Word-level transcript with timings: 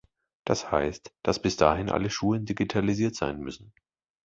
Das 0.45 0.71
heißt, 0.71 1.13
dass 1.21 1.39
bis 1.39 1.57
dahin 1.57 1.91
alle 1.91 2.09
Schulen 2.09 2.45
digitalisiert 2.45 3.13
sein 3.13 3.39
müssen. 3.39 3.71